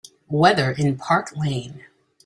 [0.29, 1.85] Weather in Park Layne